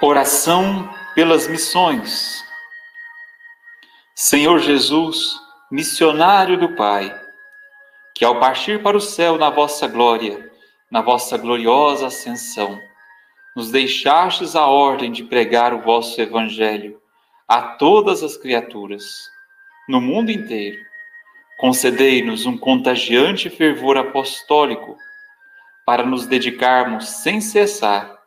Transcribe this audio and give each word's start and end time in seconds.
Oração 0.00 0.88
pelas 1.16 1.48
missões. 1.48 2.44
Senhor 4.14 4.60
Jesus, 4.60 5.34
missionário 5.72 6.56
do 6.56 6.76
Pai, 6.76 7.12
que 8.14 8.24
ao 8.24 8.38
partir 8.38 8.80
para 8.80 8.96
o 8.96 9.00
céu 9.00 9.36
na 9.36 9.50
vossa 9.50 9.88
glória, 9.88 10.52
na 10.88 11.02
vossa 11.02 11.36
gloriosa 11.36 12.06
ascensão, 12.06 12.78
nos 13.56 13.72
deixastes 13.72 14.54
a 14.54 14.66
ordem 14.66 15.10
de 15.10 15.24
pregar 15.24 15.74
o 15.74 15.82
vosso 15.82 16.20
evangelho 16.20 17.02
a 17.48 17.60
todas 17.60 18.22
as 18.22 18.36
criaturas, 18.36 19.28
no 19.88 20.00
mundo 20.00 20.30
inteiro. 20.30 20.78
Concedei-nos 21.58 22.46
um 22.46 22.56
contagiante 22.56 23.50
fervor 23.50 23.96
apostólico 23.96 24.96
para 25.84 26.06
nos 26.06 26.24
dedicarmos 26.24 27.08
sem 27.08 27.40
cessar 27.40 28.17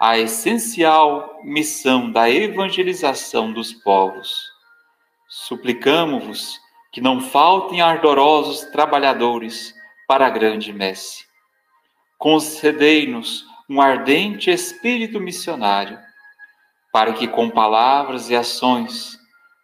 a 0.00 0.16
essencial 0.16 1.40
missão 1.42 2.12
da 2.12 2.30
evangelização 2.30 3.52
dos 3.52 3.72
povos. 3.72 4.32
Suplicamo-vos 5.28 6.56
que 6.92 7.00
não 7.00 7.20
faltem 7.20 7.80
ardorosos 7.80 8.60
trabalhadores 8.70 9.74
para 10.06 10.26
a 10.26 10.30
grande 10.30 10.72
messe. 10.72 11.26
Concedei-nos 12.16 13.44
um 13.68 13.80
ardente 13.80 14.50
espírito 14.50 15.20
missionário, 15.20 15.98
para 16.92 17.12
que 17.12 17.26
com 17.26 17.50
palavras 17.50 18.30
e 18.30 18.36
ações 18.36 19.18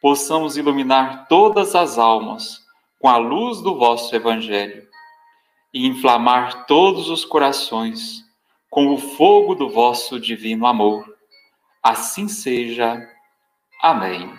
possamos 0.00 0.56
iluminar 0.56 1.26
todas 1.28 1.74
as 1.74 1.98
almas 1.98 2.60
com 3.00 3.08
a 3.08 3.16
luz 3.16 3.60
do 3.60 3.76
vosso 3.76 4.14
Evangelho 4.14 4.86
e 5.74 5.86
inflamar 5.86 6.66
todos 6.66 7.10
os 7.10 7.24
corações 7.24 8.29
com 8.70 8.94
o 8.94 8.96
fogo 8.96 9.56
do 9.56 9.68
vosso 9.68 10.20
divino 10.20 10.64
amor. 10.64 11.04
Assim 11.82 12.28
seja. 12.28 13.04
Amém. 13.82 14.32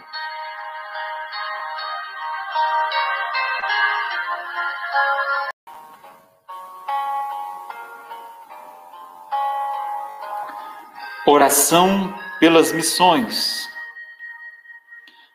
Oração 11.27 12.13
pelas 12.39 12.71
missões. 12.71 13.69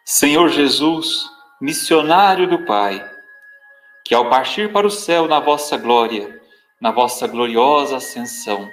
Senhor 0.05 0.49
Jesus, 0.49 1.29
missionário 1.61 2.49
do 2.49 2.65
Pai, 2.65 3.05
que 4.05 4.15
ao 4.15 4.31
partir 4.31 4.73
para 4.73 4.87
o 4.87 4.91
céu 4.91 5.29
na 5.29 5.39
vossa 5.39 5.77
glória, 5.77 6.41
na 6.81 6.91
vossa 6.91 7.27
gloriosa 7.27 7.97
ascensão, 7.97 8.69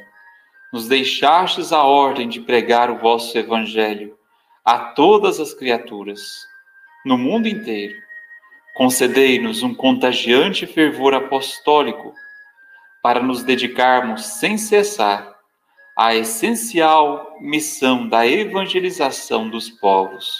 nos 0.73 0.87
deixastes 0.87 1.71
a 1.71 1.83
ordem 1.83 2.27
de 2.27 2.41
pregar 2.41 2.89
o 2.89 2.97
vosso 2.97 3.37
Evangelho 3.37 4.17
a 4.65 4.79
todas 4.79 5.39
as 5.39 5.53
criaturas, 5.53 6.19
no 7.05 7.15
mundo 7.15 7.47
inteiro. 7.47 7.93
Concedei-nos 8.75 9.61
um 9.61 9.71
contagiante 9.71 10.65
fervor 10.65 11.13
apostólico 11.13 12.11
para 13.03 13.21
nos 13.21 13.43
dedicarmos 13.43 14.25
sem 14.25 14.57
cessar 14.57 15.35
à 15.95 16.15
essencial 16.15 17.37
missão 17.39 18.07
da 18.09 18.25
evangelização 18.25 19.47
dos 19.47 19.69
povos. 19.69 20.39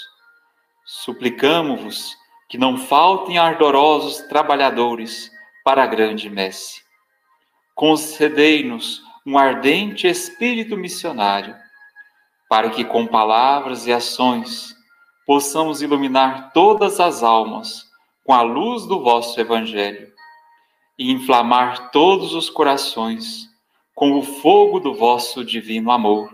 Suplicamo-vos 0.83 2.17
que 2.49 2.57
não 2.57 2.75
faltem 2.75 3.37
ardorosos 3.37 4.21
trabalhadores 4.21 5.29
para 5.63 5.83
a 5.83 5.87
grande 5.87 6.27
messe. 6.27 6.81
Concedei-nos 7.75 9.12
um 9.25 9.37
ardente 9.37 10.07
espírito 10.07 10.75
missionário, 10.75 11.55
para 12.49 12.69
que 12.69 12.83
com 12.83 13.07
palavras 13.07 13.87
e 13.87 13.93
ações 13.93 14.75
possamos 15.25 15.81
iluminar 15.81 16.51
todas 16.53 16.99
as 16.99 17.23
almas 17.23 17.85
com 18.23 18.33
a 18.33 18.41
luz 18.41 18.85
do 18.85 19.01
vosso 19.01 19.39
Evangelho 19.39 20.11
e 20.97 21.11
inflamar 21.11 21.91
todos 21.91 22.33
os 22.33 22.49
corações 22.49 23.49
com 23.95 24.17
o 24.17 24.21
fogo 24.21 24.79
do 24.79 24.93
vosso 24.93 25.43
divino 25.43 25.91
amor. 25.91 26.29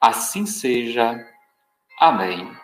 Assim 0.00 0.46
seja. 0.46 1.18
Amém. 1.98 2.56